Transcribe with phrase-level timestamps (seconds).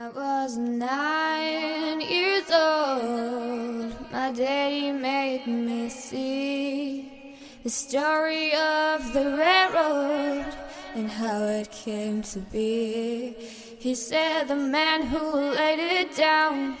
[0.00, 4.10] I was nine years old.
[4.10, 10.46] My daddy made me see the story of the railroad
[10.94, 13.34] and how it came to be.
[13.78, 16.78] He said the man who laid it down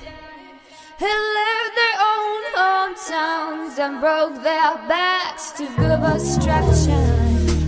[0.96, 7.12] had left their own hometowns and broke their backs to give us structure,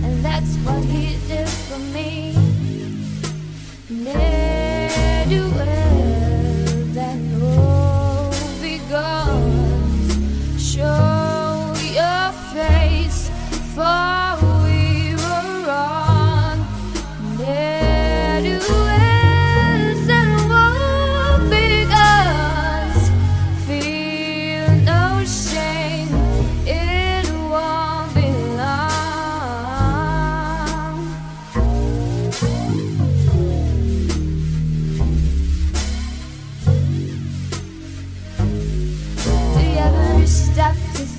[0.05, 2.44] and that's what he did for me.
[5.27, 5.74] Ne'er-do wells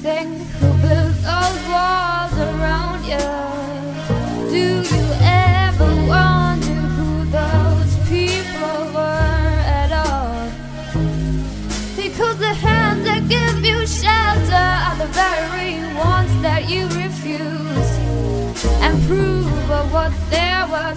[0.06, 3.26] think who built those walls around you?
[4.54, 5.04] Do you
[5.58, 10.46] ever wonder who those people were at all?
[12.00, 15.72] Because the hands that give you shelter are the very
[16.10, 17.90] ones that you refuse.
[18.84, 19.46] And prove
[19.96, 20.96] what there was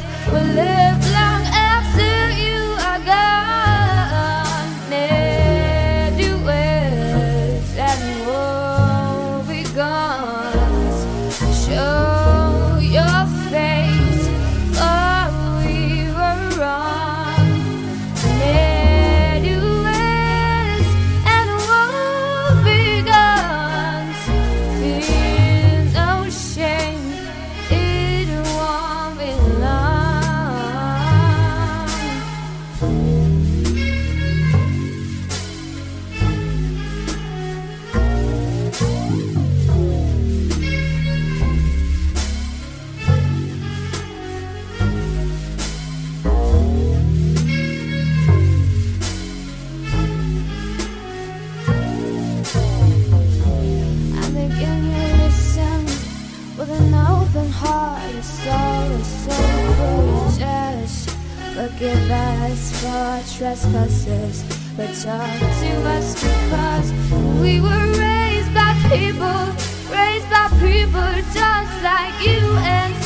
[57.52, 59.38] heart, a soul so
[59.78, 61.06] courageous.
[61.54, 64.44] Forgive us for trespasses,
[64.78, 66.92] but talk to us because
[67.42, 69.42] we were raised by people,
[69.92, 72.40] raised by people just like you.
[72.64, 72.99] And